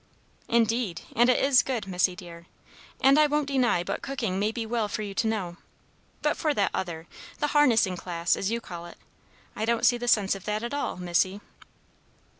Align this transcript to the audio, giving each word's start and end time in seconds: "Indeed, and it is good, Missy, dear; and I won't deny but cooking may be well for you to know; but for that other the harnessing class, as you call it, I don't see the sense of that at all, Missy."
"Indeed, 0.47 1.01
and 1.15 1.29
it 1.29 1.39
is 1.39 1.61
good, 1.61 1.85
Missy, 1.85 2.15
dear; 2.15 2.47
and 3.01 3.19
I 3.19 3.27
won't 3.27 3.49
deny 3.49 3.83
but 3.83 4.01
cooking 4.01 4.39
may 4.39 4.51
be 4.51 4.65
well 4.65 4.87
for 4.87 5.03
you 5.03 5.13
to 5.13 5.27
know; 5.27 5.57
but 6.23 6.35
for 6.35 6.55
that 6.55 6.71
other 6.73 7.05
the 7.37 7.49
harnessing 7.53 7.95
class, 7.97 8.35
as 8.35 8.49
you 8.49 8.59
call 8.59 8.87
it, 8.87 8.97
I 9.55 9.63
don't 9.63 9.85
see 9.85 9.99
the 9.99 10.07
sense 10.07 10.33
of 10.33 10.45
that 10.45 10.63
at 10.63 10.73
all, 10.73 10.97
Missy." 10.97 11.39